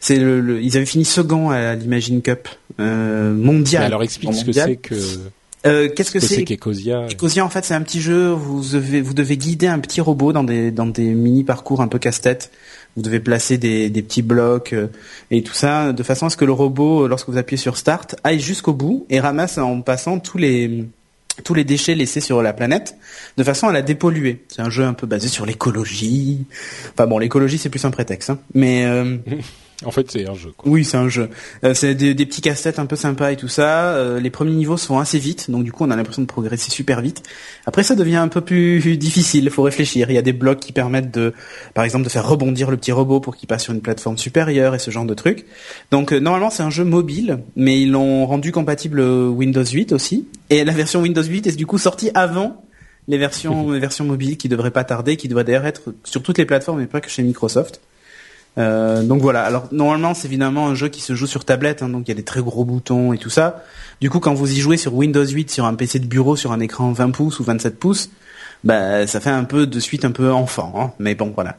[0.01, 2.49] C'est le, le- ils avaient fini second à l'Imagine Cup
[2.79, 3.83] euh, mondial.
[3.83, 4.95] Mais alors explique ce que c'est que,
[5.67, 7.07] Euh, Qu'est-ce que c'est qu'Ecosia.
[7.11, 10.33] Ecosia en fait c'est un petit jeu, vous devez, vous devez guider un petit robot
[10.33, 12.53] dans des, dans des mini parcours un peu casse-tête.
[12.97, 14.89] Vous devez placer des, des petits blocs euh,
[15.31, 18.17] et tout ça de façon à ce que le robot, lorsque vous appuyez sur Start,
[18.25, 20.87] aille jusqu'au bout et ramasse en passant tous les
[21.45, 22.97] tous les déchets laissés sur la planète
[23.37, 24.45] de façon à la dépolluer.
[24.49, 26.45] C'est un jeu un peu basé sur l'écologie.
[26.93, 28.39] Enfin bon, l'écologie c'est plus un prétexte, hein.
[28.55, 29.17] mais euh,
[29.85, 30.51] En fait, c'est un jeu.
[30.57, 30.73] Quoi.
[30.73, 31.31] oui, c'est un jeu.
[31.63, 33.93] Euh, c'est des, des petits casse-têtes un peu sympas et tout ça.
[33.93, 36.27] Euh, les premiers niveaux se font assez vite, donc du coup on a l'impression de
[36.27, 37.23] progresser super vite.
[37.65, 40.11] Après ça devient un peu plus difficile, il faut réfléchir.
[40.11, 41.33] Il y a des blocs qui permettent de,
[41.75, 44.75] par exemple, de faire rebondir le petit robot pour qu'il passe sur une plateforme supérieure
[44.75, 45.47] et ce genre de trucs.
[45.93, 50.27] Donc euh, normalement c'est un jeu mobile, mais ils l'ont rendu compatible Windows 8 aussi.
[50.51, 52.65] Et la version Windows 8 est du coup sortie avant
[53.07, 56.39] les versions, les versions mobiles qui devraient pas tarder, qui devraient d'ailleurs être sur toutes
[56.39, 57.81] les plateformes et pas que chez Microsoft.
[58.59, 59.45] Euh, donc voilà.
[59.45, 62.13] Alors normalement c'est évidemment un jeu qui se joue sur tablette, hein, donc il y
[62.13, 63.65] a des très gros boutons et tout ça.
[64.01, 66.53] Du coup quand vous y jouez sur Windows 8 sur un PC de bureau sur
[66.53, 68.11] un écran 20 pouces ou 27 pouces,
[68.65, 70.73] bah ça fait un peu de suite un peu enfant.
[70.77, 71.57] Hein, mais bon voilà.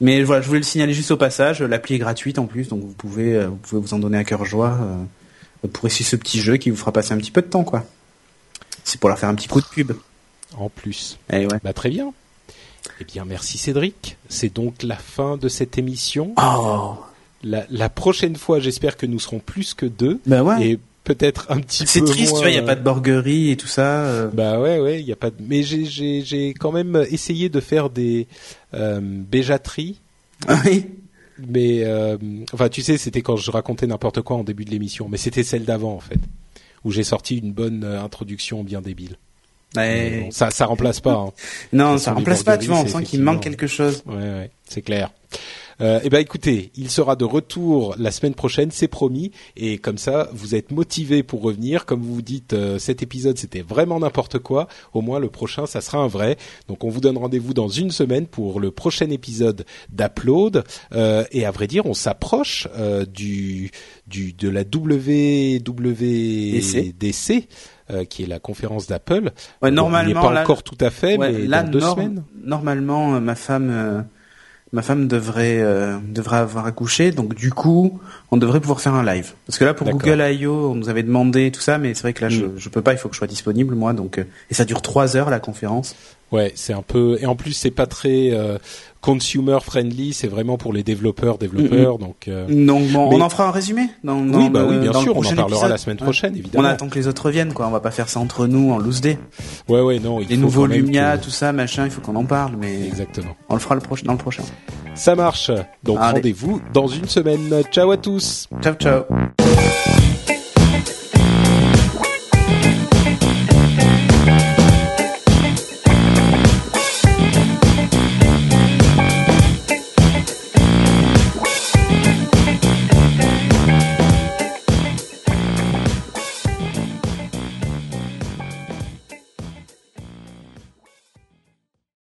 [0.00, 1.62] Mais voilà, je voulais le signaler juste au passage.
[1.62, 4.24] L'appli est gratuite en plus, donc vous pouvez euh, vous pouvez vous en donner à
[4.24, 4.78] cœur joie
[5.64, 7.64] euh, pour essayer ce petit jeu qui vous fera passer un petit peu de temps
[7.64, 7.84] quoi.
[8.84, 9.92] C'est pour leur faire un petit coup de pub.
[10.58, 11.18] En plus.
[11.32, 11.58] Eh ouais.
[11.62, 12.12] Bah très bien.
[13.00, 14.16] Eh bien, merci Cédric.
[14.28, 16.34] C'est donc la fin de cette émission.
[16.42, 16.94] Oh.
[17.44, 20.66] La, la prochaine fois, j'espère que nous serons plus que deux Bah ouais.
[20.70, 22.82] et peut-être un petit peu C'est triste, moins, tu vois, il y a pas de
[22.82, 24.04] borguerie et tout ça.
[24.04, 24.28] euh.
[24.32, 25.30] Bah ouais, ouais, il y a pas.
[25.30, 25.36] De...
[25.40, 28.26] Mais j'ai, quand même essayé de faire des
[28.74, 29.98] euh, béjateries,
[30.64, 30.86] Oui.
[31.48, 32.16] mais euh,
[32.52, 35.42] enfin, tu sais, c'était quand je racontais n'importe quoi en début de l'émission, mais c'était
[35.42, 36.20] celle d'avant en fait,
[36.84, 39.16] où j'ai sorti une bonne euh, introduction bien débile.
[39.76, 41.14] Mais ça, ça remplace pas.
[41.14, 41.32] Hein.
[41.72, 44.02] Non, ça remplace pas, tu vois, on sent qu'il manque quelque chose.
[44.06, 45.10] Ouais, ouais, c'est clair.
[45.80, 49.32] Euh, eh ben écoutez, il sera de retour la semaine prochaine, c'est promis.
[49.56, 51.86] Et comme ça, vous êtes motivés pour revenir.
[51.86, 54.68] Comme vous dites, euh, cet épisode c'était vraiment n'importe quoi.
[54.92, 56.36] Au moins le prochain, ça sera un vrai.
[56.68, 60.62] Donc on vous donne rendez-vous dans une semaine pour le prochain épisode d'Upload.
[60.92, 63.70] Euh, et à vrai dire, on s'approche euh, du,
[64.06, 65.58] du de la WWDC.
[67.90, 69.32] Euh, qui est la conférence d'Apple.
[69.60, 72.22] Ouais, normalement, pas encore tout à fait, ouais, mais là, dans deux semaines.
[72.44, 74.00] Normalement, euh, ma femme, euh,
[74.72, 79.04] ma femme devrait euh, devrait avoir accouché, donc du coup, on devrait pouvoir faire un
[79.04, 79.32] live.
[79.46, 79.88] Parce que là, pour.
[79.90, 82.52] Google I.O., on nous avait demandé tout ça, mais c'est vrai que là, je Mm.
[82.56, 82.92] je peux pas.
[82.92, 85.40] Il faut que je sois disponible moi, donc euh, et ça dure trois heures la
[85.40, 85.96] conférence.
[86.32, 88.56] Ouais, c'est un peu et en plus c'est pas très euh,
[89.02, 93.28] consumer friendly, c'est vraiment pour les développeurs développeurs donc euh, Donc bon, Mais- on en
[93.28, 93.82] fera un résumé.
[94.02, 95.70] Dans, dans oui bah oui bien sûr, on en parlera épisode.
[95.70, 96.04] la semaine Ouais.
[96.04, 96.68] prochaine On évidemment.
[96.68, 97.66] attend que les autres reviennent, quoi.
[97.66, 99.18] On va pas faire ça entre nous en loose day.
[99.68, 102.16] Ouais ouais non, il Les faut nouveaux Lumia, que- tout ça, machin, il faut qu'on
[102.16, 103.36] en parle, mais Exactement.
[103.50, 104.42] on le fera le prochain, dans le prochain.
[104.94, 105.50] Ça marche.
[105.82, 107.62] Donc rendez-vous dans une semaine.
[107.72, 108.48] Ciao à tous.
[108.62, 109.02] Ciao, ciao.